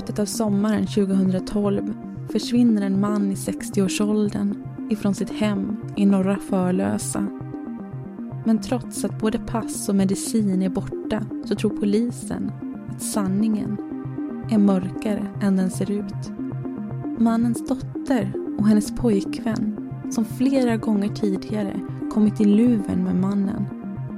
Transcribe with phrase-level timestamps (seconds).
[0.00, 1.94] slutet av sommaren 2012
[2.32, 4.54] försvinner en man i 60-årsåldern
[4.90, 7.26] ifrån sitt hem i norra Förlösa.
[8.44, 12.52] Men trots att både pass och medicin är borta så tror polisen
[12.88, 13.76] att sanningen
[14.50, 16.30] är mörkare än den ser ut.
[17.18, 21.80] Mannens dotter och hennes pojkvän som flera gånger tidigare
[22.12, 23.64] kommit i luven med mannen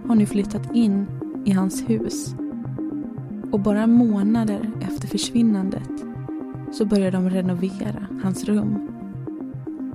[0.08, 1.06] har nu flyttat in
[1.44, 2.34] i hans hus.
[3.52, 5.90] Och bara månader efter försvinnandet
[6.72, 8.88] så börjar de renovera hans rum.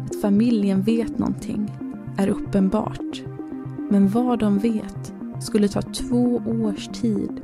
[0.06, 1.72] Att familjen vet någonting
[2.18, 3.22] är uppenbart.
[3.90, 7.42] Men vad de vet skulle ta två års tid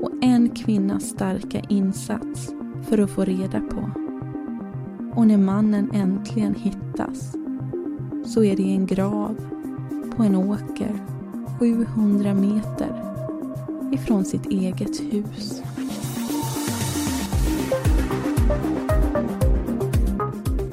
[0.00, 3.90] och en kvinnas starka insats för att få reda på.
[5.14, 7.36] Och när mannen äntligen hittas
[8.24, 9.36] så är det i en grav
[10.16, 10.92] på en åker
[11.58, 13.01] 700 meter
[13.92, 15.62] ifrån sitt eget hus.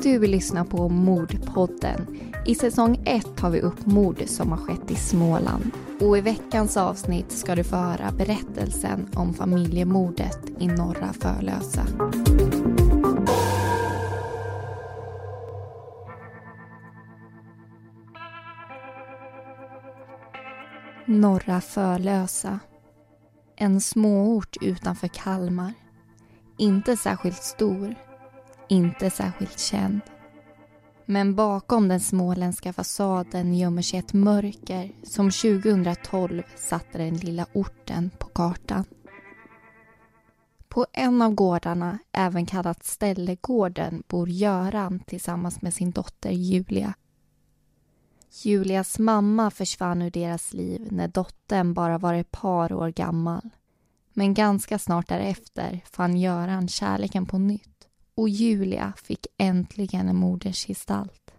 [0.04, 2.08] Du vill lyssna på Mordpodden.
[2.46, 5.72] I säsong 1 tar vi upp mord som har skett i Småland.
[6.02, 11.86] Och i veckans avsnitt ska du få höra berättelsen om familjemordet i norra Förlösa.
[21.06, 22.60] Norra Förlösa.
[23.62, 25.74] En småort utanför Kalmar.
[26.58, 27.96] Inte särskilt stor.
[28.70, 30.02] Inte särskilt känd.
[31.06, 38.10] Men bakom den småländska fasaden gömmer sig ett mörker som 2012 satte den lilla orten
[38.20, 38.86] på kartan.
[40.70, 46.94] På en av gårdarna, även kallat Ställegården, bor Göran tillsammans med sin dotter Julia.
[48.32, 53.50] Julias mamma försvann ur deras liv när dottern bara var ett par år gammal.
[54.14, 61.32] Men ganska snart därefter fann Göran kärleken på nytt och Julia fick äntligen en modersgestalt.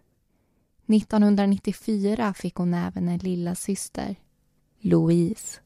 [0.87, 4.17] 1994 fick hon även en lilla syster,
[4.79, 5.61] Louise.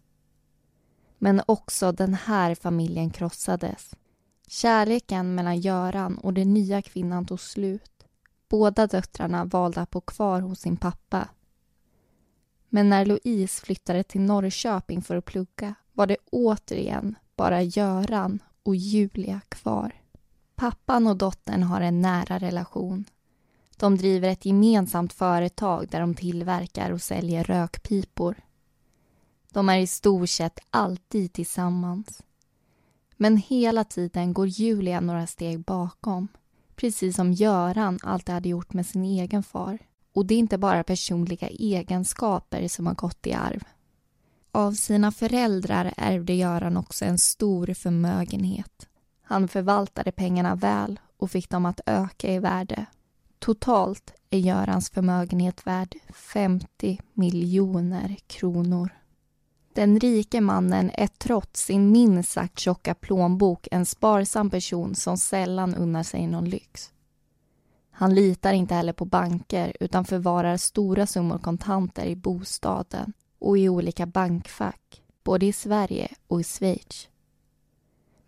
[1.19, 3.95] Men också den här familjen krossades.
[4.49, 7.94] Kärleken mellan Göran och den nya kvinnan tog slut.
[8.55, 11.29] Båda döttrarna valde att bo kvar hos sin pappa.
[12.69, 18.77] Men när Louise flyttade till Norrköping för att plugga var det återigen bara Göran och
[18.77, 19.93] Julia kvar.
[20.55, 23.05] Pappan och dottern har en nära relation.
[23.77, 28.37] De driver ett gemensamt företag där de tillverkar och säljer rökpipor.
[29.53, 32.23] De är i stort sett alltid tillsammans.
[33.17, 36.29] Men hela tiden går Julia några steg bakom.
[36.77, 39.79] Precis som Göran alltid hade gjort med sin egen far.
[40.15, 43.65] Och det är inte bara personliga egenskaper som har gått i arv.
[44.53, 48.89] Av sina föräldrar ärvde Göran också en stor förmögenhet.
[49.23, 52.87] Han förvaltade pengarna väl och fick dem att öka i värde.
[53.39, 58.91] Totalt är Görans förmögenhet värd 50 miljoner kronor.
[59.75, 65.75] Den rike mannen är trots sin minst sagt tjocka plånbok en sparsam person som sällan
[65.75, 66.93] unnar sig någon lyx.
[67.91, 73.69] Han litar inte heller på banker utan förvarar stora summor kontanter i bostaden och i
[73.69, 77.09] olika bankfack, både i Sverige och i Schweiz.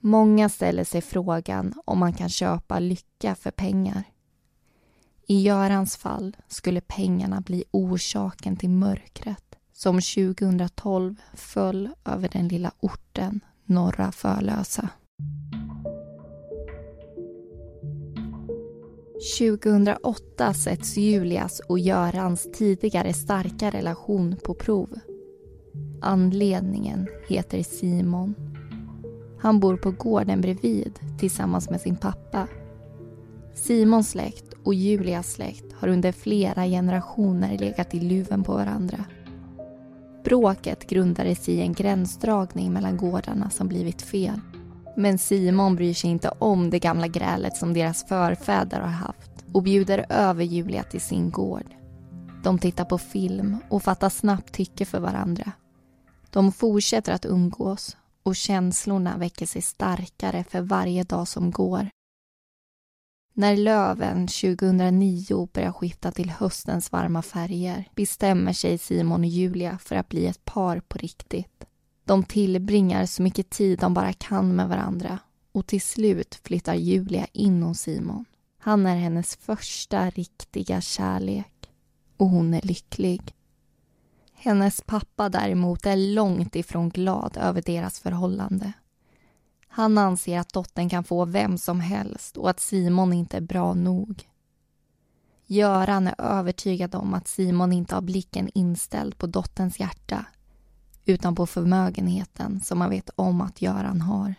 [0.00, 4.04] Många ställer sig frågan om man kan köpa lycka för pengar.
[5.26, 9.45] I Görans fall skulle pengarna bli orsaken till mörkret
[9.76, 14.88] som 2012 föll över den lilla orten Norra Förlösa.
[19.38, 24.98] 2008 sätts Julias och Görans tidigare starka relation på prov.
[26.00, 28.34] Anledningen heter Simon.
[29.40, 32.48] Han bor på gården bredvid tillsammans med sin pappa.
[33.54, 39.04] Simons släkt och Julias släkt har under flera generationer legat i luven på varandra.
[40.26, 44.40] Bråket grundades i en gränsdragning mellan gårdarna som blivit fel.
[44.96, 49.62] Men Simon bryr sig inte om det gamla grälet som deras förfäder har haft och
[49.62, 51.74] bjuder över Julia till sin gård.
[52.44, 55.52] De tittar på film och fattar snabbt tycke för varandra.
[56.30, 61.88] De fortsätter att umgås och känslorna väcker sig starkare för varje dag som går.
[63.38, 69.96] När löven 2009 börjar skifta till höstens varma färger bestämmer sig Simon och Julia för
[69.96, 71.64] att bli ett par på riktigt.
[72.04, 75.18] De tillbringar så mycket tid de bara kan med varandra
[75.52, 78.24] och till slut flyttar Julia in hos Simon.
[78.58, 81.70] Han är hennes första riktiga kärlek
[82.16, 83.34] och hon är lycklig.
[84.34, 88.72] Hennes pappa däremot är långt ifrån glad över deras förhållande.
[89.76, 93.74] Han anser att dottern kan få vem som helst och att Simon inte är bra
[93.74, 94.28] nog.
[95.46, 100.24] Göran är övertygad om att Simon inte har blicken inställd på dotterns hjärta
[101.04, 104.34] utan på förmögenheten som man vet om att Göran har.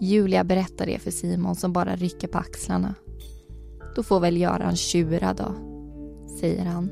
[0.00, 2.94] Julia berättar det för Simon som bara rycker på axlarna.
[3.96, 5.54] Då får väl Göran tjura då,
[6.40, 6.90] säger han.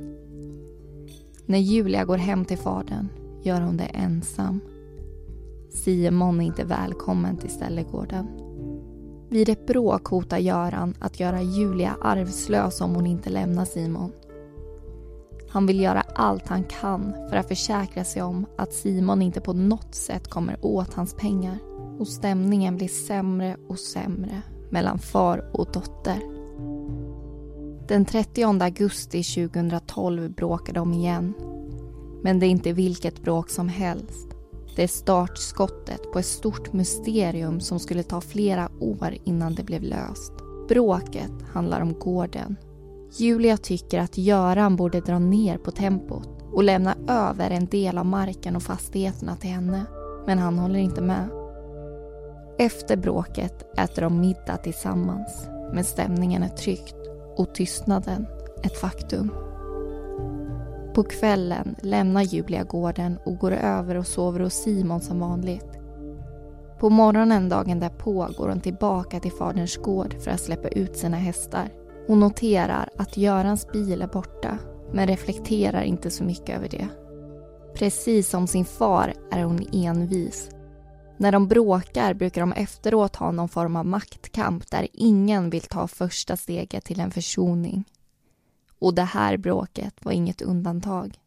[1.46, 3.08] När Julia går hem till fadern
[3.42, 4.60] gör hon det ensam.
[5.70, 8.26] Simon är inte välkommen till ställegården.
[9.28, 14.12] Vid ett bråk hotar Göran att göra Julia arvslös om hon inte lämnar Simon.
[15.48, 19.52] Han vill göra allt han kan för att försäkra sig om att Simon inte på
[19.52, 21.58] något sätt kommer åt hans pengar.
[21.98, 26.20] Och stämningen blir sämre och sämre mellan far och dotter.
[27.88, 31.34] Den 30 augusti 2012 bråkar de igen.
[32.22, 34.39] Men det är inte vilket bråk som helst.
[34.76, 39.82] Det är startskottet på ett stort mysterium som skulle ta flera år innan det blev
[39.82, 40.32] löst.
[40.68, 42.56] Bråket handlar om gården.
[43.16, 48.06] Julia tycker att Göran borde dra ner på tempot och lämna över en del av
[48.06, 49.84] marken och fastigheterna till henne.
[50.26, 51.28] Men han håller inte med.
[52.58, 55.46] Efter bråket äter de middag tillsammans.
[55.74, 56.96] Men stämningen är tryckt
[57.36, 58.26] och tystnaden
[58.62, 59.30] ett faktum.
[61.00, 65.78] På kvällen lämnar Julia gården och går över och sover hos Simon som vanligt.
[66.80, 71.16] På morgonen dagen därpå går hon tillbaka till faderns gård för att släppa ut sina
[71.16, 71.68] hästar.
[72.06, 74.58] Hon noterar att Görans bil är borta
[74.92, 76.88] men reflekterar inte så mycket över det.
[77.74, 80.50] Precis som sin far är hon envis.
[81.16, 85.88] När de bråkar brukar de efteråt ha någon form av maktkamp där ingen vill ta
[85.88, 87.84] första steget till en försoning.
[88.80, 91.18] Och det här bråket var inget undantag.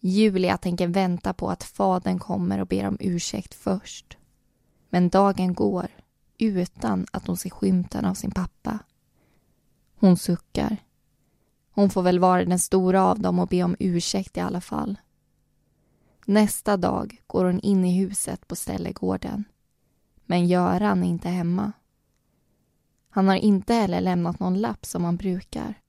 [0.00, 4.16] Julia tänker vänta på att fadern kommer och ber om ursäkt först.
[4.88, 5.88] Men dagen går
[6.38, 8.78] utan att hon ser skymten av sin pappa.
[9.94, 10.76] Hon suckar.
[11.70, 14.98] Hon får väl vara den stora av dem och be om ursäkt i alla fall.
[16.26, 19.44] Nästa dag går hon in i huset på ställegården.
[20.26, 21.72] Men Göran är inte hemma.
[23.10, 25.83] Han har inte heller lämnat någon lapp som han brukar.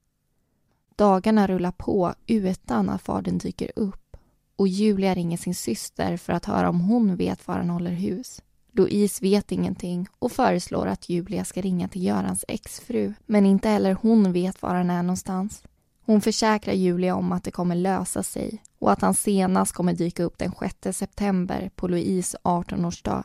[0.96, 4.16] Dagarna rullar på utan att fadern dyker upp
[4.56, 8.42] och Julia ringer sin syster för att höra om hon vet var han håller hus.
[8.72, 13.94] Louise vet ingenting och föreslår att Julia ska ringa till Görans exfru men inte heller
[13.94, 15.62] hon vet var han är någonstans.
[16.06, 20.22] Hon försäkrar Julia om att det kommer lösa sig och att han senast kommer dyka
[20.22, 20.52] upp den
[20.82, 23.24] 6 september på Louise 18-årsdag.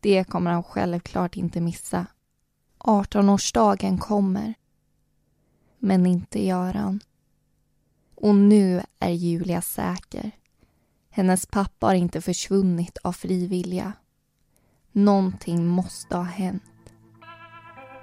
[0.00, 2.06] Det kommer han självklart inte missa.
[2.78, 4.54] 18-årsdagen kommer
[5.86, 7.00] men inte Göran.
[8.14, 10.30] Och nu är Julia säker.
[11.10, 13.92] Hennes pappa har inte försvunnit av fri vilja.
[14.92, 16.62] Någonting måste ha hänt.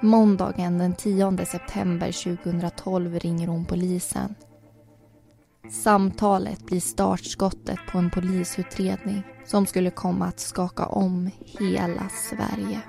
[0.01, 4.35] Måndagen den 10 september 2012 ringer hon polisen.
[5.71, 12.81] Samtalet blir startskottet på en polisutredning som skulle komma att skaka om hela Sverige.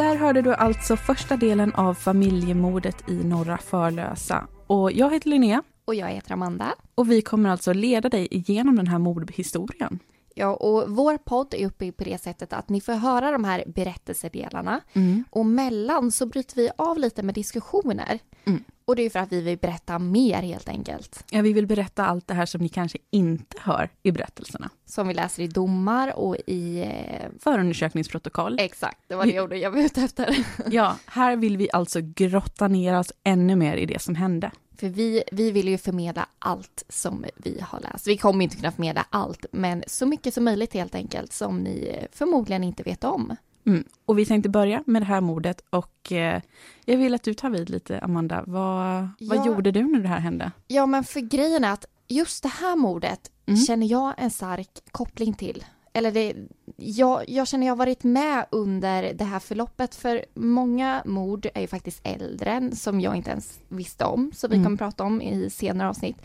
[0.00, 4.46] Där hörde du alltså första delen av familjemordet i Norra Förlösa.
[4.66, 5.62] Och jag heter Linnea.
[5.84, 6.74] Och jag heter Amanda.
[6.94, 9.98] Och vi kommer alltså leda dig igenom den här mordhistorien.
[10.40, 13.64] Ja, och vår podd är uppbyggd på det sättet att ni får höra de här
[13.66, 15.24] berättelsedelarna mm.
[15.30, 18.18] och mellan så bryter vi av lite med diskussioner.
[18.44, 18.64] Mm.
[18.84, 21.24] Och det är för att vi vill berätta mer helt enkelt.
[21.30, 24.70] Ja, vi vill berätta allt det här som ni kanske inte hör i berättelserna.
[24.86, 26.80] Som vi läser i domar och i...
[26.80, 27.28] Eh...
[27.38, 28.56] Förundersökningsprotokoll.
[28.60, 30.36] Exakt, det var det ordet jag var ute efter.
[30.70, 34.50] ja, här vill vi alltså grotta ner oss ännu mer i det som hände.
[34.80, 38.06] För vi, vi vill ju förmedla allt som vi har läst.
[38.06, 42.06] Vi kommer inte kunna förmedla allt, men så mycket som möjligt helt enkelt som ni
[42.12, 43.36] förmodligen inte vet om.
[43.66, 43.84] Mm.
[44.04, 46.42] Och vi tänkte börja med det här mordet och eh,
[46.84, 48.44] jag vill att du tar vid lite, Amanda.
[48.46, 49.34] Vad, ja.
[49.36, 50.52] vad gjorde du när det här hände?
[50.66, 53.60] Ja, men för grejen är att just det här mordet mm.
[53.60, 55.64] känner jag en stark koppling till.
[55.92, 56.34] Eller det,
[56.76, 61.60] jag, jag känner jag har varit med under det här förloppet för många mord är
[61.60, 64.64] ju faktiskt äldre som jag inte ens visste om, som vi mm.
[64.64, 66.16] kommer prata om i senare avsnitt.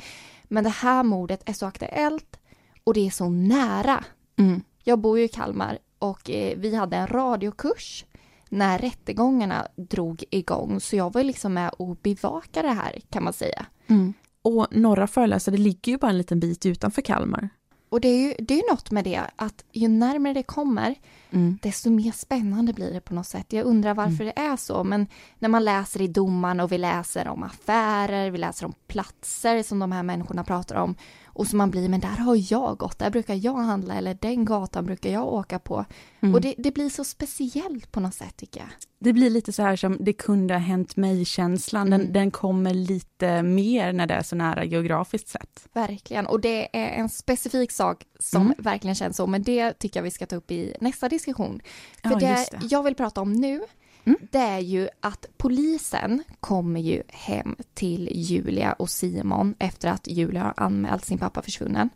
[0.43, 2.39] Men det här mordet är så aktuellt
[2.83, 4.03] och det är så nära.
[4.37, 4.61] Mm.
[4.83, 8.05] Jag bor ju i Kalmar och eh, vi hade en radiokurs
[8.49, 13.33] när rättegångarna drog igång så jag var liksom med och bevakade det här kan man
[13.33, 13.65] säga.
[13.87, 14.13] Mm.
[14.41, 17.49] Och Norra Förlösa, det ligger ju bara en liten bit utanför Kalmar.
[17.89, 20.95] Och det är ju det är något med det att ju närmare det kommer
[21.31, 21.57] mm.
[21.61, 23.53] desto mer spännande blir det på något sätt.
[23.53, 24.33] Jag undrar varför mm.
[24.35, 25.07] det är så, men
[25.39, 29.79] när man läser i domarna och vi läser om affärer, vi läser om platser som
[29.79, 30.95] de här människorna pratar om
[31.35, 34.45] och så man blir, men där har jag gått, där brukar jag handla eller den
[34.45, 35.85] gatan brukar jag åka på.
[36.19, 36.35] Mm.
[36.35, 38.69] Och det, det, blir så speciellt på något sätt tycker jag.
[38.99, 42.13] Det blir lite så här som det kunde ha hänt mig-känslan, den, mm.
[42.13, 45.67] den kommer lite mer när det är så nära geografiskt sett.
[45.73, 48.55] Verkligen, och det är en specifik sak som mm.
[48.57, 51.61] verkligen känns så, men det tycker jag vi ska ta upp i nästa diskussion.
[52.03, 53.61] För ja, det, det jag vill prata om nu,
[54.05, 54.19] Mm.
[54.31, 60.43] det är ju att polisen kommer ju hem till Julia och Simon efter att Julia
[60.43, 61.89] har anmält sin pappa försvunnen.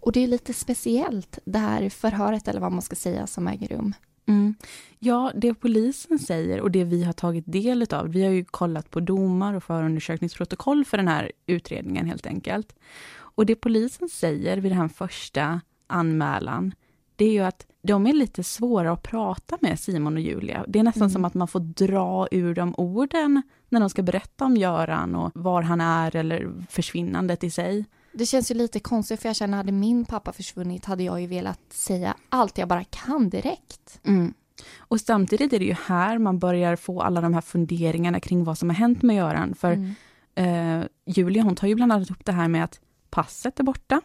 [0.00, 3.68] Och det är lite speciellt det här förhöret eller vad man ska säga som äger
[3.68, 3.94] rum.
[4.26, 4.54] Mm.
[4.98, 8.90] Ja, det polisen säger och det vi har tagit del av, vi har ju kollat
[8.90, 12.74] på domar och förundersökningsprotokoll för den här utredningen helt enkelt.
[13.12, 16.74] Och det polisen säger vid den här första anmälan,
[17.20, 20.64] det är ju att de är lite svåra att prata med, Simon och Julia.
[20.68, 21.10] Det är nästan mm.
[21.10, 25.30] som att man får dra ur dem orden när de ska berätta om Göran och
[25.34, 27.84] var han är eller försvinnandet i sig.
[28.12, 31.26] Det känns ju lite konstigt för jag känner hade min pappa försvunnit hade jag ju
[31.26, 34.00] velat säga allt jag bara kan direkt.
[34.04, 34.34] Mm.
[34.78, 38.58] Och samtidigt är det ju här man börjar få alla de här funderingarna kring vad
[38.58, 39.54] som har hänt med Göran.
[39.54, 40.80] För mm.
[40.80, 44.00] eh, Julia hon tar ju bland annat upp det här med att passet är borta.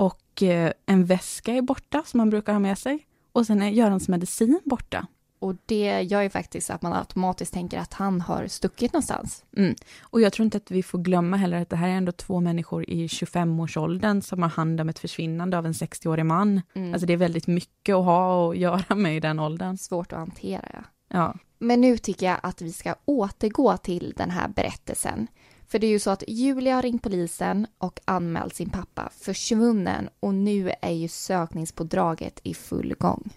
[0.00, 3.06] Och eh, en väska är borta som man brukar ha med sig.
[3.32, 5.06] Och sen är Görans medicin borta.
[5.38, 9.44] Och det gör ju faktiskt att man automatiskt tänker att han har stuckit någonstans.
[9.56, 9.74] Mm.
[10.00, 12.40] Och jag tror inte att vi får glömma heller att det här är ändå två
[12.40, 16.60] människor i 25-årsåldern som har hand om ett försvinnande av en 60-årig man.
[16.74, 16.92] Mm.
[16.92, 19.78] Alltså det är väldigt mycket att ha och göra med i den åldern.
[19.78, 20.82] Svårt att hantera, ja.
[21.08, 21.34] ja.
[21.58, 25.26] Men nu tycker jag att vi ska återgå till den här berättelsen.
[25.70, 30.08] För det är ju så att Julia har ringt polisen och anmält sin pappa försvunnen
[30.20, 33.30] och nu är ju sökningspådraget i full gång.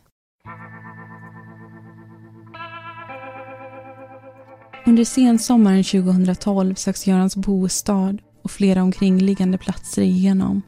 [4.86, 10.62] Under sensommaren 2012 söks Görans bostad och flera omkringliggande platser igenom.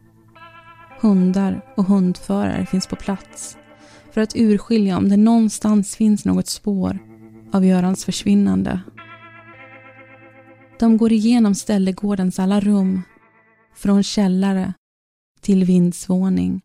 [1.01, 3.57] Hundar och hundförare finns på plats
[4.11, 6.99] för att urskilja om det någonstans finns något spår
[7.53, 8.79] av Görans försvinnande.
[10.79, 13.01] De går igenom ställegårdens alla rum,
[13.75, 14.73] från källare
[15.41, 16.61] till vindsvåning.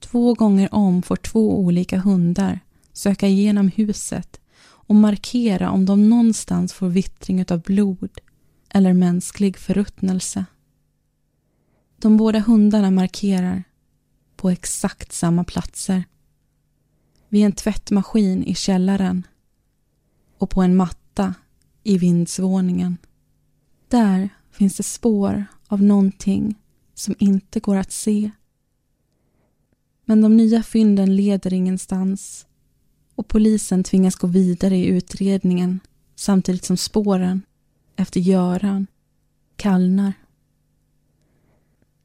[0.00, 2.60] Två gånger om får två olika hundar
[2.92, 8.18] söka igenom huset och markera om de någonstans får vittring av blod
[8.68, 10.44] eller mänsklig förruttnelse.
[11.96, 13.64] De båda hundarna markerar
[14.36, 16.04] på exakt samma platser.
[17.28, 19.26] Vid en tvättmaskin i källaren
[20.38, 21.34] och på en matta
[21.82, 22.96] i vindsvåningen.
[23.88, 26.54] Där finns det spår av någonting
[26.94, 28.30] som inte går att se.
[30.04, 32.46] Men de nya fynden leder ingenstans
[33.14, 35.80] och polisen tvingas gå vidare i utredningen
[36.16, 37.42] samtidigt som spåren
[37.96, 38.86] efter Göran
[39.56, 40.12] kallnar.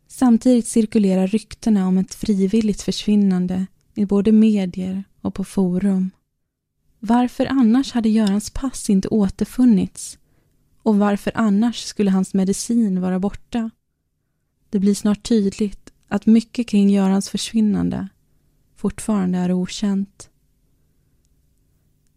[0.07, 3.65] Samtidigt cirkulerar ryktena om ett frivilligt försvinnande
[3.95, 6.11] i både medier och på forum.
[7.07, 10.17] Varför annars hade Görans pass inte återfunnits?
[10.83, 13.69] Och varför annars skulle hans medicin vara borta?
[14.69, 18.07] Det blir snart tydligt att mycket kring Görans försvinnande
[18.75, 20.29] fortfarande är okänt.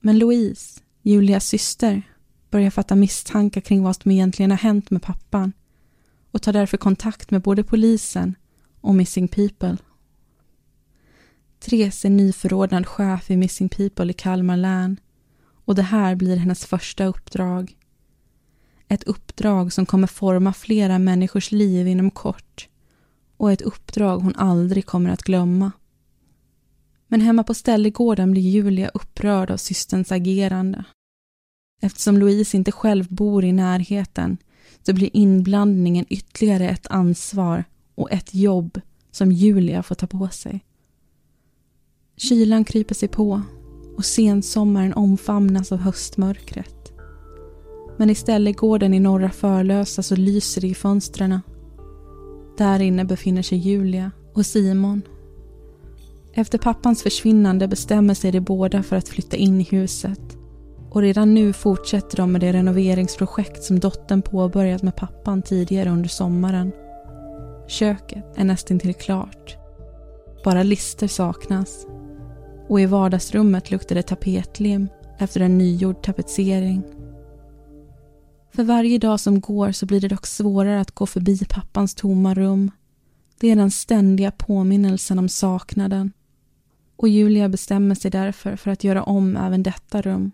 [0.00, 2.02] Men Louise, Julias syster,
[2.50, 5.52] börjar fatta misstankar kring vad som egentligen har hänt med pappan
[6.30, 8.35] och tar därför kontakt med både polisen
[8.80, 9.76] och Missing People.
[11.61, 15.00] Therese är nyförordnad chef i Missing People i Kalmar län
[15.65, 17.77] och det här blir hennes första uppdrag.
[18.88, 22.69] Ett uppdrag som kommer forma flera människors liv inom kort
[23.37, 25.73] och ett uppdrag hon aldrig kommer att glömma.
[27.09, 30.85] Men hemma på ställegården blir Julia upprörd av systerns agerande.
[31.83, 34.38] Eftersom Louise inte själv bor i närheten
[34.83, 40.65] så blir inblandningen ytterligare ett ansvar och ett jobb som Julia får ta på sig.
[42.18, 43.42] Kylan kryper sig på
[43.96, 46.92] och sensommaren omfamnas av höstmörkret.
[47.96, 51.40] Men istället gården i Norra Förlösa så lyser det i fönstren.
[52.58, 55.02] Där inne befinner sig Julia och Simon.
[56.32, 60.37] Efter pappans försvinnande bestämmer sig de båda för att flytta in i huset.
[60.90, 66.08] Och redan nu fortsätter de med det renoveringsprojekt som dottern påbörjat med pappan tidigare under
[66.08, 66.72] sommaren.
[67.68, 69.56] Köket är nästan klart.
[70.44, 71.87] Bara lister saknas
[72.68, 76.82] och i vardagsrummet luktar det tapetlim efter en nygjord tapetsering.
[78.54, 82.34] För varje dag som går så blir det dock svårare att gå förbi pappans tomma
[82.34, 82.70] rum
[83.40, 86.12] Det är den ständiga påminnelsen om saknaden
[86.96, 90.30] och Julia bestämmer sig därför för att göra om även detta rum.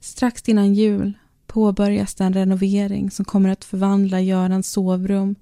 [0.00, 1.12] Strax innan jul
[1.46, 5.34] påbörjas den renovering som kommer att förvandla Görans sovrum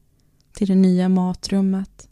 [0.53, 2.09] till det nya matrummet.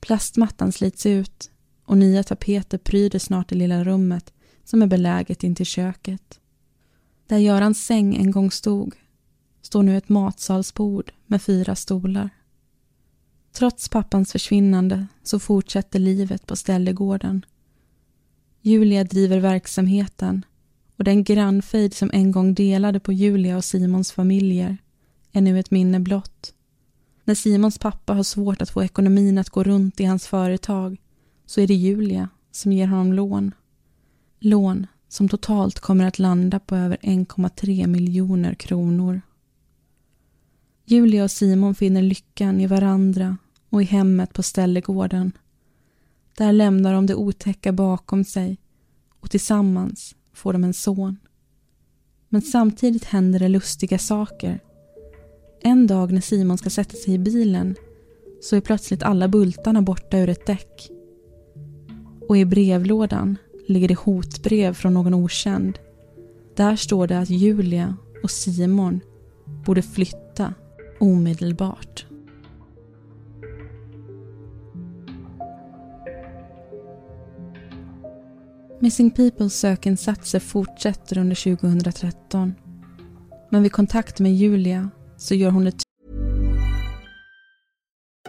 [0.00, 1.50] Plastmattan slits ut
[1.86, 4.32] och nya tapeter pryder snart det lilla rummet
[4.64, 6.40] som är beläget intill köket.
[7.26, 8.94] Där Görans säng en gång stod
[9.62, 12.30] står nu ett matsalsbord med fyra stolar.
[13.52, 17.44] Trots pappans försvinnande så fortsätter livet på ställegården.
[18.62, 20.44] Julia driver verksamheten
[20.96, 24.78] och den grannfejd som en gång delade på Julia och Simons familjer
[25.32, 26.52] är nu ett minne blott.
[27.24, 30.96] När Simons pappa har svårt att få ekonomin att gå runt i hans företag
[31.46, 33.54] så är det Julia som ger honom lån.
[34.38, 39.20] Lån som totalt kommer att landa på över 1,3 miljoner kronor.
[40.84, 43.36] Julia och Simon finner lyckan i varandra
[43.70, 45.32] och i hemmet på ställegården.
[46.36, 48.58] Där lämnar de det otäcka bakom sig
[49.20, 51.16] och tillsammans får de en son.
[52.28, 54.60] Men samtidigt händer det lustiga saker.
[55.60, 57.74] En dag när Simon ska sätta sig i bilen
[58.42, 60.95] så är plötsligt alla bultarna borta ur ett däck.
[62.28, 65.78] Och i brevlådan ligger det hotbrev från någon okänd.
[66.56, 69.00] Där står det att Julia och Simon
[69.66, 70.54] borde flytta
[71.00, 72.06] omedelbart.
[78.80, 82.54] Missing Peoples sökinsatser fortsätter under 2013.
[83.50, 85.72] Men vid kontakt med Julia så gör hon det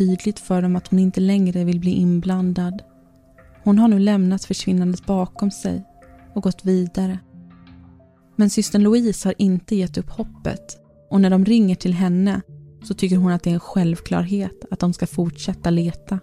[0.00, 2.82] Tydligt för dem att hon inte längre vill bli inblandad.
[3.64, 5.84] Hon har nu lämnat försvinnandet bakom sig
[6.34, 7.18] och gått vidare.
[8.36, 10.78] Men systern Louise har inte gett upp hoppet
[11.10, 12.40] och när de ringer till henne
[12.82, 16.18] så tycker hon att det är en självklarhet att de ska fortsätta leta.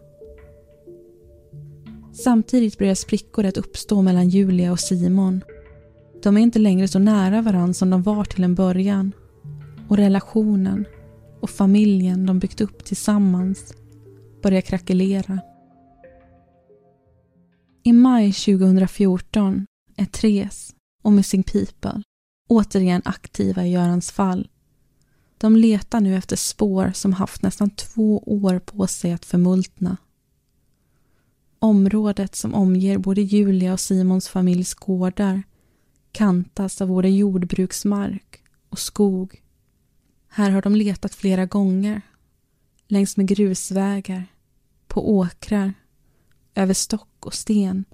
[2.14, 5.42] Samtidigt börjar sprickor att uppstå mellan Julia och Simon.
[6.24, 9.12] De är inte längre så nära varandra som de var till en början.
[9.88, 10.86] Och relationen
[11.40, 13.74] och familjen de byggt upp tillsammans
[14.44, 15.40] börjar krackelera.
[17.84, 22.04] I maj 2014 är Therese och Missing People
[22.50, 24.48] återigen aktiva i Görans fall
[25.38, 29.98] de letar nu efter spår som haft nästan två år på sig att förmultna.
[31.60, 35.44] Området som omger både Julia och Simons familjs gårdar
[36.12, 39.42] kantas av både jordbruksmark och skog.
[40.30, 42.02] Här har de letat flera gånger.
[42.88, 44.26] Längs med grusvägar,
[44.88, 45.74] på åkrar,
[46.56, 47.86] över stock och sten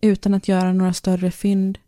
[0.00, 1.78] utan att göra några större fynd.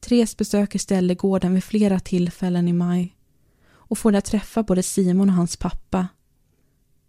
[0.00, 3.16] Therese besöker ställegården vid flera tillfällen i maj
[3.66, 6.08] och får där träffa både Simon och hans pappa.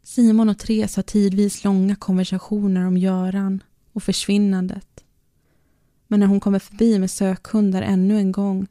[0.04, 3.64] Simon och Therese har tidvis långa konversationer om Göran
[3.94, 5.04] och försvinnandet.
[6.08, 8.68] Men när hon kommer förbi med sökhundar ännu en gång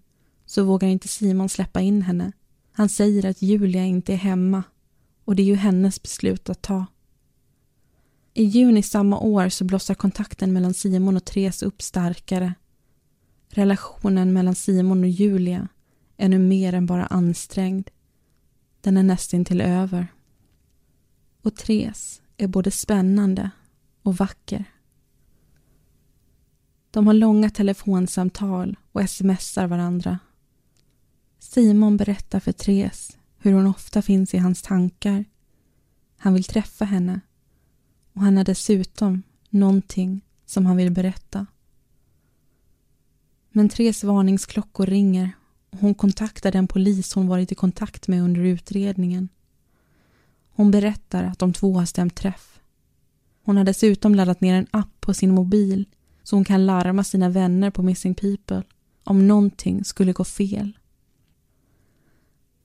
[0.55, 2.33] så vågar inte Simon släppa in henne.
[2.73, 4.63] Han säger att Julia inte är hemma
[5.25, 6.87] och det är ju hennes beslut att ta.
[8.35, 12.55] I juni samma år så blossar kontakten mellan Simon och Therese upp starkare.
[13.49, 15.69] Relationen mellan Simon och Julia
[16.17, 17.91] är nu mer än bara ansträngd.
[18.81, 20.07] Den är nästintill över.
[21.43, 23.51] Och Therese är både spännande
[24.03, 24.65] och vacker.
[26.91, 30.19] De har långa telefonsamtal och smsar varandra.
[31.45, 35.25] Simon berättar för Therese hur hon ofta finns i hans tankar.
[36.17, 37.21] Han vill träffa henne
[38.13, 41.47] och han har dessutom någonting som han vill berätta.
[43.51, 45.31] Men Therese varningsklockor ringer
[45.71, 49.29] och hon kontaktar den polis hon varit i kontakt med under utredningen.
[50.51, 52.61] Hon berättar att de två har stämt träff.
[53.43, 55.89] Hon har dessutom laddat ner en app på sin mobil
[56.23, 58.63] så hon kan larma sina vänner på Missing People
[59.05, 60.73] om någonting skulle gå fel.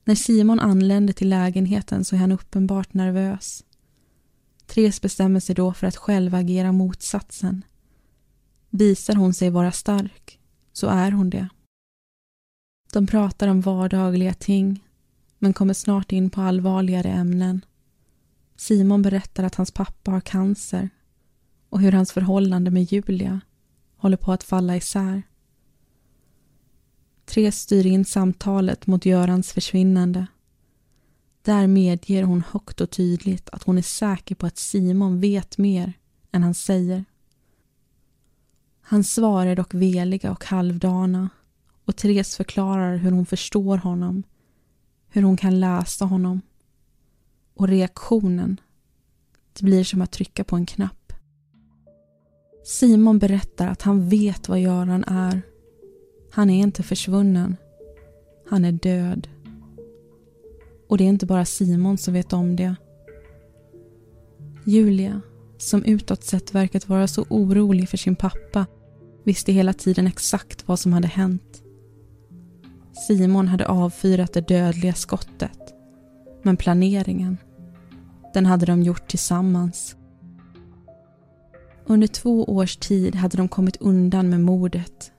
[0.04, 3.64] När Simon anländer till lägenheten så är han uppenbart nervös.
[4.66, 7.64] Therese bestämmer sig då för att själv agera motsatsen.
[8.70, 10.38] Visar hon sig vara stark
[10.72, 11.48] så är hon det.
[12.92, 14.84] De pratar om vardagliga ting
[15.38, 17.64] men kommer snart in på allvarligare ämnen.
[18.56, 20.90] Simon berättar att hans pappa har cancer
[21.68, 23.40] och hur hans förhållande med Julia
[23.96, 25.22] håller på att falla isär.
[27.30, 30.26] Therese styr in samtalet mot Görans försvinnande.
[31.42, 35.92] Där medger hon högt och tydligt att hon är säker på att Simon vet mer
[36.32, 37.04] än han säger.
[38.82, 41.30] Hans svar är dock veliga och halvdana
[41.84, 44.22] och Therese förklarar hur hon förstår honom,
[45.08, 46.40] hur hon kan läsa honom.
[47.54, 48.60] Och reaktionen,
[49.52, 51.12] det blir som att trycka på en knapp.
[52.64, 55.42] Simon berättar att han vet vad Göran är.
[56.30, 57.56] Han är inte försvunnen.
[58.50, 59.28] Han är död.
[60.88, 62.74] Och det är inte bara Simon som vet om det.
[64.64, 65.20] Julia,
[65.58, 68.66] som utåt sett verkat vara så orolig för sin pappa,
[69.24, 71.62] visste hela tiden exakt vad som hade hänt.
[73.06, 75.74] Simon hade avfyrat det dödliga skottet.
[76.42, 77.36] Men planeringen,
[78.34, 79.96] den hade de gjort tillsammans.
[81.86, 85.12] Under två års tid hade de kommit undan med mordet.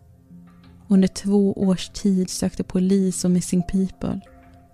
[0.92, 4.22] Under två års tid sökte polis och Missing People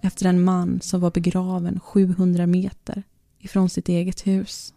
[0.01, 3.03] efter en man som var begraven 700 meter
[3.39, 4.73] ifrån sitt eget hus.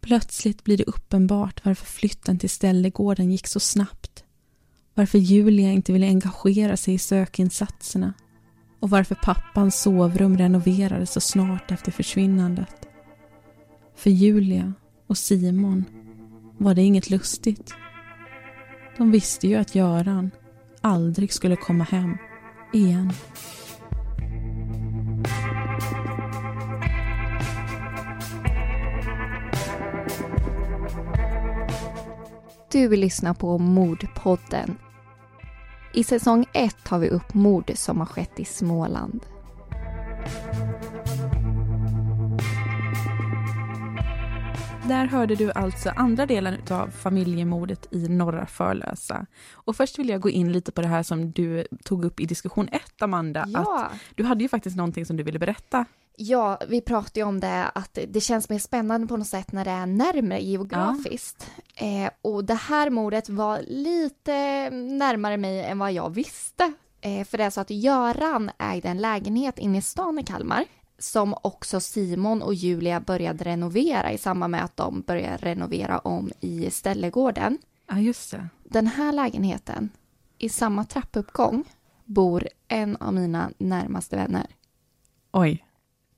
[0.00, 4.24] Plötsligt blir det uppenbart varför flytten till ställegården gick så snabbt.
[4.94, 8.14] Varför Julia inte ville engagera sig i sökinsatserna
[8.80, 12.88] och varför pappans sovrum renoverades så snart efter försvinnandet.
[13.96, 14.72] För Julia
[15.06, 15.84] och Simon
[16.58, 17.74] var det inget lustigt.
[18.98, 20.30] De visste ju att Göran
[20.80, 22.18] aldrig skulle komma hem
[22.72, 23.12] igen.
[32.72, 34.78] Du vill lyssna på Mordpodden.
[35.94, 39.26] I säsong 1 tar vi upp mord som har skett i Småland.
[44.88, 49.26] Där hörde du alltså andra delen av familjemordet i Norra Förlösa.
[49.52, 52.24] Och först vill jag gå in lite på det här som du tog upp i
[52.24, 53.44] diskussion 1, Amanda.
[53.48, 53.84] Ja.
[53.84, 55.84] Att du hade ju faktiskt någonting som du ville berätta.
[56.16, 59.64] Ja, vi pratade ju om det att det känns mer spännande på något sätt när
[59.64, 61.50] det är närmare geografiskt.
[61.74, 64.32] Eh, och det här mordet var lite
[64.70, 66.72] närmare mig än vad jag visste.
[67.00, 70.64] Eh, för det är så att Göran ägde en lägenhet inne i stan i Kalmar
[70.98, 76.30] som också Simon och Julia började renovera i samband med att de började renovera om
[76.40, 77.58] i Ställegården.
[77.88, 78.48] Ja, just det.
[78.64, 79.90] Den här lägenheten,
[80.38, 81.64] i samma trappuppgång,
[82.04, 84.46] bor en av mina närmaste vänner.
[85.32, 85.62] Oj.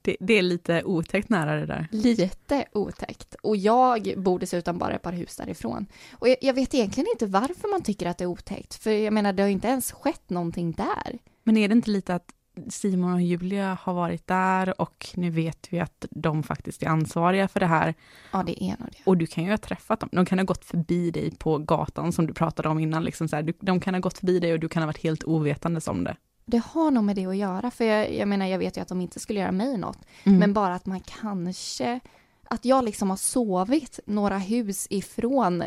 [0.03, 1.89] Det, det är lite otäckt nära det där.
[1.93, 3.35] Lite otäckt.
[3.43, 5.87] Och jag bor dessutom bara ett par hus därifrån.
[6.13, 8.75] Och jag, jag vet egentligen inte varför man tycker att det är otäckt.
[8.75, 11.19] För jag menar, det har inte ens skett någonting där.
[11.45, 12.35] Men är det inte lite att
[12.69, 17.49] Simon och Julia har varit där och nu vet vi att de faktiskt är ansvariga
[17.49, 17.95] för det här.
[18.33, 18.99] Ja, det är nog det.
[19.05, 20.09] Och du kan ju ha träffat dem.
[20.13, 23.05] De kan ha gått förbi dig på gatan som du pratade om innan.
[23.05, 23.55] Liksom så här.
[23.61, 26.17] De kan ha gått förbi dig och du kan ha varit helt ovetandes om det.
[26.47, 28.89] Det har nog med det att göra, för jag, jag menar, jag vet ju att
[28.89, 29.99] de inte skulle göra mig något.
[30.25, 30.39] Mm.
[30.39, 32.01] Men bara att man kanske,
[32.45, 35.65] att jag liksom har sovit några hus ifrån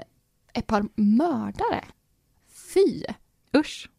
[0.53, 1.83] ett par mördare.
[2.73, 3.03] Fy!
[3.57, 3.89] Usch.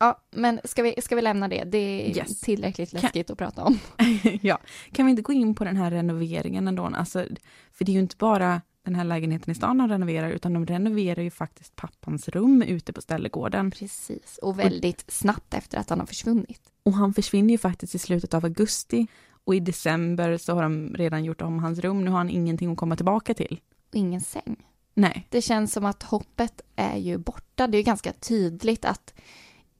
[0.00, 1.64] Ja, men ska vi, ska vi lämna det?
[1.64, 2.40] Det är Yes.
[2.40, 3.78] tillräckligt Kan- läskigt att prata om.
[4.42, 4.58] ja,
[4.92, 6.84] kan vi inte gå in på den här renoveringen ändå?
[6.86, 7.26] Alltså,
[7.72, 10.66] för det är ju inte bara den här lägenheten i stan de renoverar, utan de
[10.66, 13.70] renoverar ju faktiskt pappans rum ute på ställegården.
[13.70, 16.60] Precis, och väldigt snabbt efter att han har försvunnit.
[16.82, 19.06] Och han försvinner ju faktiskt i slutet av augusti
[19.44, 22.04] och i december så har de redan gjort om hans rum.
[22.04, 23.60] Nu har han ingenting att komma tillbaka till.
[23.88, 24.56] Och ingen säng.
[24.94, 25.26] Nej.
[25.30, 27.66] Det känns som att hoppet är ju borta.
[27.66, 29.14] Det är ju ganska tydligt att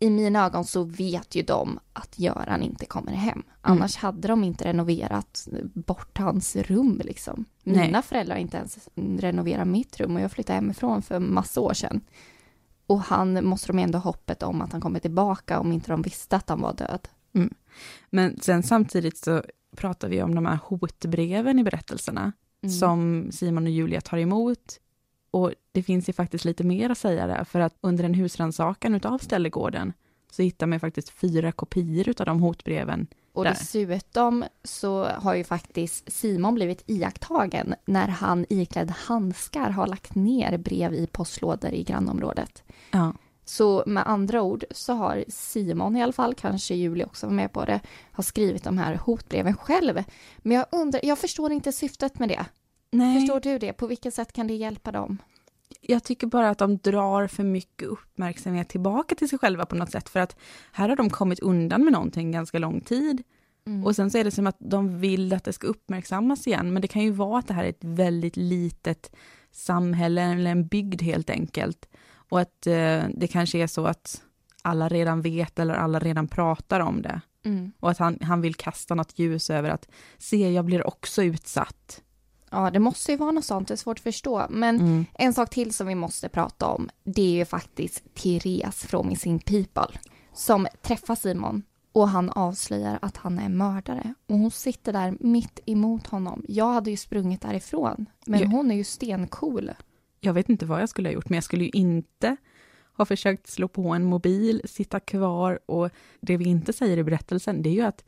[0.01, 3.43] i mina ögon så vet ju de att Göran inte kommer hem.
[3.61, 7.45] Annars hade de inte renoverat bort hans rum liksom.
[7.63, 7.87] Nej.
[7.87, 11.75] Mina föräldrar har inte ens renoverat mitt rum och jag flyttade hemifrån för massa år
[11.75, 12.01] sedan.
[12.87, 16.03] Och han måste de ändå ha hoppet om att han kommer tillbaka om inte de
[16.03, 17.09] visste att han var död.
[18.11, 19.43] Men sen samtidigt så
[19.77, 22.33] pratar vi om de här hotbreven i berättelserna
[22.63, 22.73] Mm.
[22.73, 24.81] som Simon och Julia tar emot.
[25.31, 28.95] Och det finns ju faktiskt lite mer att säga där, för att under en husrannsakan
[28.95, 29.93] utav ställegården
[30.31, 33.07] så hittar man faktiskt fyra kopior utav de hotbreven.
[33.33, 33.51] Och Där.
[33.51, 40.59] dessutom så har ju faktiskt Simon blivit iakttagen när han iklädd handskar har lagt ner
[40.59, 42.63] brev i postlådor i grannområdet.
[42.91, 43.13] Ja.
[43.45, 47.53] Så med andra ord så har Simon i alla fall, kanske Julie också var med
[47.53, 47.81] på det,
[48.13, 50.05] har skrivit de här hotbreven själv.
[50.39, 52.47] Men jag undrar, jag förstår inte syftet med det.
[52.91, 53.21] Nej.
[53.21, 53.73] Förstår du det?
[53.73, 55.19] På vilket sätt kan det hjälpa dem?
[55.81, 59.91] Jag tycker bara att de drar för mycket uppmärksamhet tillbaka till sig själva på något
[59.91, 60.37] sätt, för att
[60.73, 63.23] här har de kommit undan med någonting ganska lång tid.
[63.67, 63.85] Mm.
[63.85, 66.83] Och sen så är det som att de vill att det ska uppmärksammas igen, men
[66.83, 69.17] det kan ju vara att det här är ett väldigt litet
[69.53, 71.89] samhälle eller en bygd helt enkelt.
[72.13, 74.23] Och att eh, det kanske är så att
[74.63, 77.21] alla redan vet eller alla redan pratar om det.
[77.45, 77.73] Mm.
[77.81, 82.03] Och att han, han vill kasta något ljus över att se, jag blir också utsatt.
[82.51, 84.47] Ja, det måste ju vara något sånt, det är svårt att förstå.
[84.51, 85.07] Men mm.
[85.15, 89.39] en sak till som vi måste prata om, det är ju faktiskt Therese från Missing
[89.39, 89.99] People
[90.33, 94.15] som träffar Simon och han avslöjar att han är mördare.
[94.27, 96.45] Och hon sitter där mitt emot honom.
[96.49, 99.71] Jag hade ju sprungit därifrån, men jag, hon är ju stencool.
[100.21, 102.37] Jag vet inte vad jag skulle ha gjort, men jag skulle ju inte
[102.97, 107.63] ha försökt slå på en mobil, sitta kvar och det vi inte säger i berättelsen,
[107.63, 108.05] det är ju att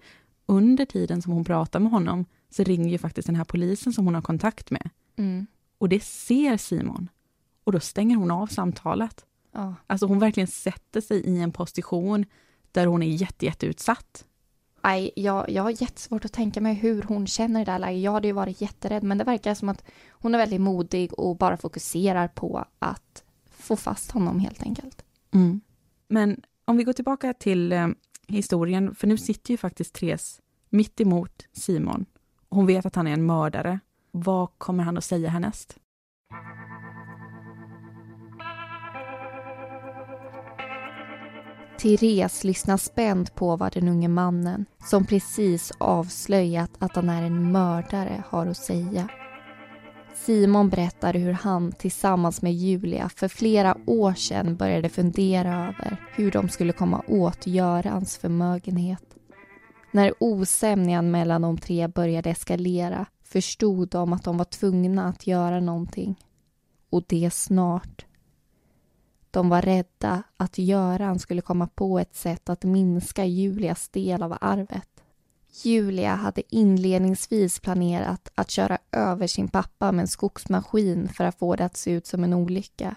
[0.47, 4.05] under tiden som hon pratar med honom så ringer ju faktiskt den här polisen som
[4.05, 4.91] hon har kontakt med.
[5.17, 5.47] Mm.
[5.79, 7.09] Och det ser Simon.
[7.65, 9.25] Och då stänger hon av samtalet.
[9.53, 9.75] Ja.
[9.87, 12.25] Alltså hon verkligen sätter sig i en position
[12.73, 14.25] där hon är jätte, jätteutsatt.
[14.81, 18.03] Aj, jag, jag har jättesvårt att tänka mig hur hon känner i det här läget.
[18.03, 21.37] Jag hade ju varit jätterädd, men det verkar som att hon är väldigt modig och
[21.37, 25.05] bara fokuserar på att få fast honom helt enkelt.
[25.31, 25.61] Mm.
[26.09, 27.89] Men om vi går tillbaka till eh,
[28.29, 32.07] historien, för nu sitter ju faktiskt Therese mitt emot Simon.
[32.51, 33.81] Hon vet att han är en mördare.
[34.11, 35.77] Vad kommer han att säga härnäst?
[41.79, 47.53] Therese lyssnar spänt på vad den unge mannen, som precis avslöjat att han är en
[47.53, 49.09] mördare, har att säga.
[50.15, 56.31] Simon berättar hur han tillsammans med Julia för flera år sedan började fundera över hur
[56.31, 59.10] de skulle komma åt Görans förmögenhet.
[59.91, 65.61] När osämjan mellan de tre började eskalera förstod de att de var tvungna att göra
[65.61, 66.25] någonting.
[66.91, 68.07] Och det snart.
[69.31, 74.39] De var rädda att Göran skulle komma på ett sätt att minska Julias del av
[74.41, 74.89] arvet.
[75.63, 81.57] Julia hade inledningsvis planerat att köra över sin pappa med en skogsmaskin för att få
[81.57, 82.97] det att se ut som en olycka.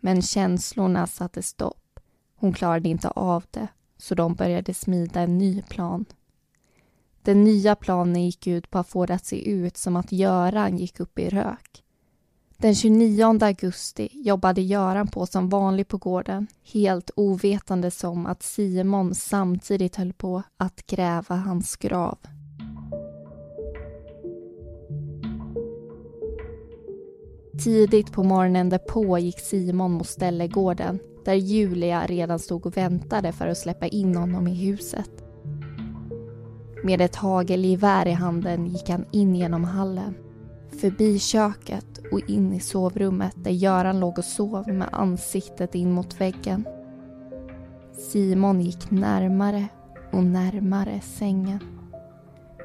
[0.00, 2.00] Men känslorna satte stopp.
[2.36, 3.68] Hon klarade inte av det,
[3.98, 6.04] så de började smida en ny plan.
[7.24, 10.78] Den nya planen gick ut på att få det att se ut som att Göran
[10.78, 11.82] gick upp i rök.
[12.56, 19.14] Den 29 augusti jobbade Göran på som vanligt på gården helt ovetande som att Simon
[19.14, 22.18] samtidigt höll på att gräva hans grav.
[27.64, 33.46] Tidigt på morgonen därpå gick Simon mot ställegården där Julia redan stod och väntade för
[33.46, 35.31] att släppa in honom i huset.
[36.84, 40.14] Med ett hagelgevär i handen gick han in genom hallen
[40.80, 46.20] förbi köket och in i sovrummet där Göran låg och sov med ansiktet in mot
[46.20, 46.64] väggen.
[47.92, 49.68] Simon gick närmare
[50.12, 51.58] och närmare sängen.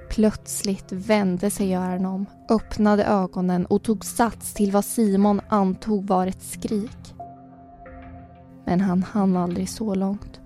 [0.10, 6.28] Plötsligt vände sig Göran om, öppnade ögonen och tog sats till vad Simon antog var
[6.28, 7.16] ett skrik.
[8.66, 10.40] Men han hann aldrig så långt.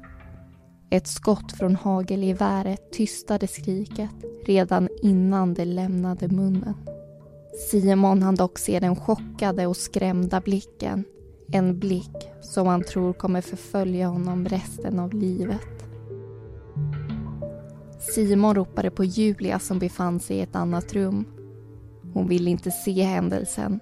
[0.94, 6.74] Ett skott från hagelgeväret tystade skriket redan innan det lämnade munnen.
[7.70, 11.04] Simon hann dock se den chockade och skrämda blicken.
[11.52, 15.86] En blick som han tror kommer förfölja honom resten av livet.
[18.00, 21.26] Simon ropade på Julia som befann sig i ett annat rum.
[22.14, 23.80] Hon ville inte se händelsen.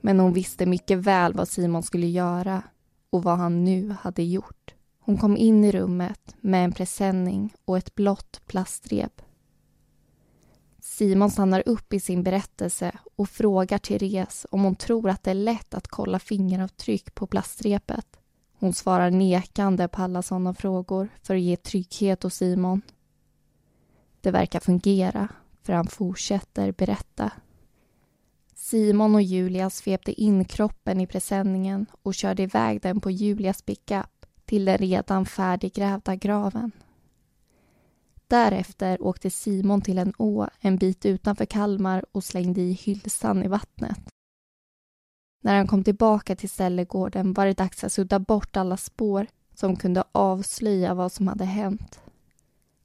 [0.00, 2.62] Men hon visste mycket väl vad Simon skulle göra
[3.10, 4.73] och vad han nu hade gjort.
[5.04, 9.22] Hon kom in i rummet med en presenning och ett blått plastrep
[10.84, 15.34] Simon stannar upp i sin berättelse och frågar Therese om hon tror att det är
[15.34, 18.06] lätt att kolla fingeravtryck på plastrepet.
[18.58, 22.82] Hon svarar nekande på alla sådana frågor för att ge trygghet åt Simon.
[24.20, 25.28] Det verkar fungera,
[25.62, 27.32] för han fortsätter berätta.
[28.54, 34.06] Simon och Julia svepte in kroppen i presenningen och körde iväg den på Julias pickup
[34.44, 36.72] till den redan färdiggrävda graven.
[38.26, 43.48] Därefter åkte Simon till en å en bit utanför Kalmar och slängde i hylsan i
[43.48, 43.98] vattnet.
[45.42, 49.76] När han kom tillbaka till ställegården var det dags att sudda bort alla spår som
[49.76, 52.00] kunde avslöja vad som hade hänt.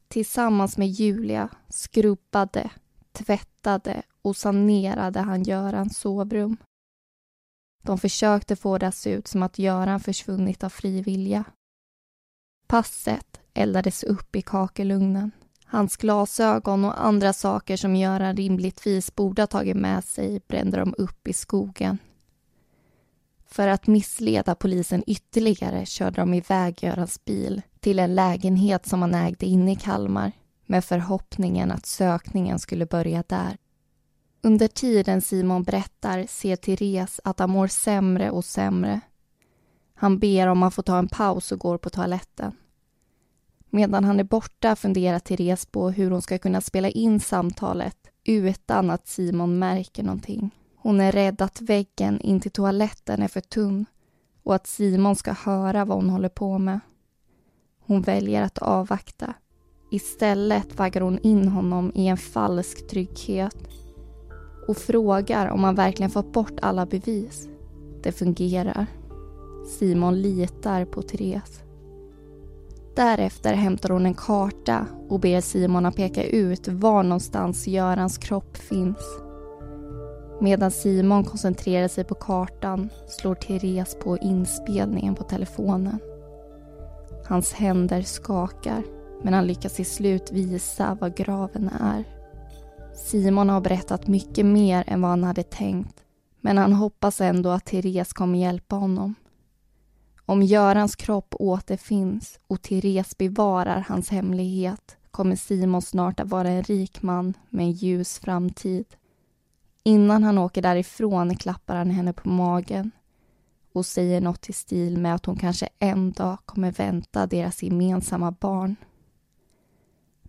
[0.07, 2.69] Tillsammans med Julia skrubbade,
[3.11, 6.57] tvättade och sanerade han Görans sovrum.
[7.81, 11.43] De försökte få det att se ut som att Göran försvunnit av fri vilja.
[12.67, 15.31] Passet eldades upp i kakelugnen.
[15.65, 20.95] Hans glasögon och andra saker som Göran rimligtvis borde ha tagit med sig brände de
[20.97, 21.97] upp i skogen.
[23.47, 29.15] För att missleda polisen ytterligare körde de iväg Görans bil till en lägenhet som han
[29.15, 30.31] ägde inne i Kalmar
[30.65, 33.57] med förhoppningen att sökningen skulle börja där.
[34.41, 39.01] Under tiden Simon berättar ser Therese att han mår sämre och sämre.
[39.93, 42.51] Han ber om att få ta en paus och går på toaletten.
[43.69, 48.89] Medan han är borta funderar Therese på hur hon ska kunna spela in samtalet utan
[48.89, 50.55] att Simon märker någonting.
[50.75, 53.85] Hon är rädd att väggen in till toaletten är för tunn
[54.43, 56.79] och att Simon ska höra vad hon håller på med.
[57.79, 59.33] Hon väljer att avvakta.
[59.91, 63.57] Istället vaggar hon in honom i en falsk trygghet
[64.69, 67.47] och frågar om han verkligen fått bort alla bevis.
[68.03, 68.85] Det fungerar.
[69.79, 71.61] Simon litar på Therese.
[72.95, 78.57] Därefter hämtar hon en karta och ber Simon att peka ut var någonstans Görans kropp
[78.57, 79.19] finns.
[80.41, 85.99] Medan Simon koncentrerar sig på kartan slår Therese på inspelningen på telefonen.
[87.25, 88.83] Hans händer skakar
[89.23, 92.18] men han lyckas till slut visa var graven är.
[93.05, 96.03] Simon har berättat mycket mer än vad han hade tänkt
[96.41, 99.15] men han hoppas ändå att Therese kommer hjälpa honom.
[100.25, 106.63] Om Görans kropp återfinns och Therese bevarar hans hemlighet kommer Simon snart att vara en
[106.63, 108.85] rik man med en ljus framtid.
[109.83, 112.91] Innan han åker därifrån klappar han henne på magen
[113.73, 118.31] och säger något i stil med att hon kanske en dag kommer vänta deras gemensamma
[118.31, 118.75] barn.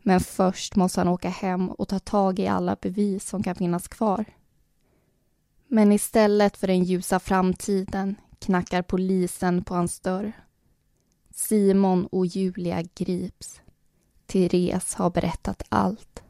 [0.03, 3.89] Men först måste han åka hem och ta tag i alla bevis som kan finnas
[3.89, 4.25] kvar.
[5.69, 10.33] Men istället för den ljusa framtiden knackar polisen på hans dörr.
[11.35, 13.61] Simon och Julia grips.
[14.27, 16.23] Therese har berättat allt.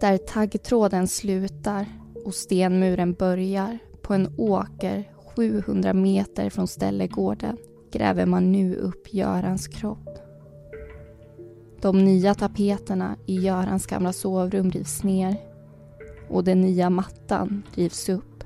[0.00, 1.86] Där taggtråden slutar
[2.24, 7.56] och stenmuren börjar på en åker 700 meter från ställegården
[7.92, 10.05] gräver man nu upp Görans kropp.
[11.80, 15.36] De nya tapeterna i Görans gamla sovrum rivs ner
[16.28, 18.44] och den nya mattan rivs upp.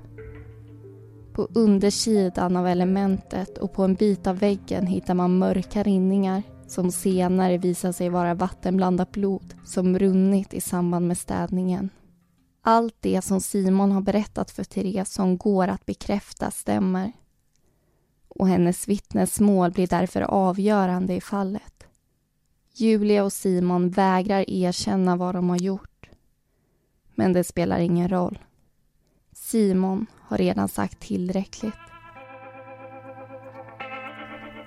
[1.33, 6.93] På undersidan av elementet och på en bit av väggen hittar man mörka rinningar som
[6.93, 11.90] senare visar sig vara vattenblandat blod som runnit i samband med städningen.
[12.62, 17.12] Allt det som Simon har berättat för Therese som går att bekräfta stämmer.
[18.29, 21.80] Och hennes vittnesmål blir därför avgörande i fallet.
[22.81, 26.09] Julia och Simon vägrar erkänna vad de har gjort.
[27.14, 28.38] Men det spelar ingen roll.
[29.33, 31.75] Simon har redan sagt tillräckligt.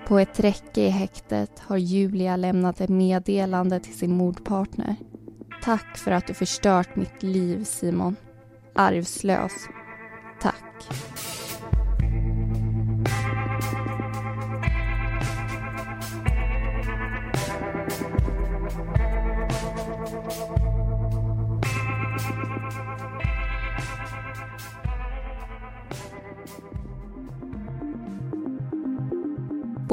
[0.07, 4.95] På ett räcke i häktet har Julia lämnat ett meddelande till sin mordpartner.
[5.63, 8.15] Tack för att du förstört mitt liv, Simon.
[8.75, 9.53] Arvslös.
[10.41, 10.89] Tack.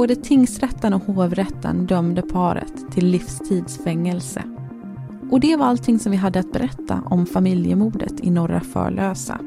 [0.01, 4.43] Både tingsrätten och hovrätten dömde paret till livstidsfängelse.
[5.31, 9.41] Och det var allting som vi hade att berätta om familjemordet i Norra Förlösa.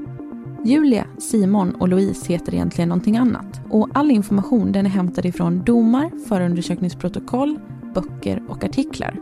[0.66, 5.64] Julia, Simon och Louise heter egentligen någonting annat och all information den är hämtad ifrån
[5.64, 7.60] domar, förundersökningsprotokoll,
[7.94, 9.20] böcker och artiklar.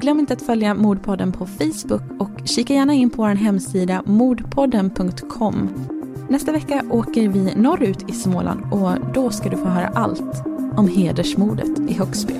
[0.00, 5.68] Glöm inte att följa Mordpodden på Facebook och kika gärna in på vår hemsida mordpodden.com
[6.28, 10.88] Nästa vecka åker vi norrut i Småland och då ska du få höra allt om
[10.88, 12.34] hedersmordet i Högsby.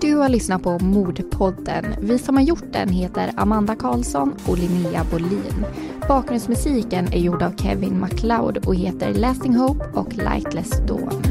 [0.00, 1.84] Du har lyssnat på Mordpodden.
[2.00, 5.64] Vi som har gjort den heter Amanda Karlsson och Linnea Bolin.
[6.08, 11.22] Bakgrundsmusiken är gjord av Kevin MacLeod och heter Lasting Hope och Lightless Dawn.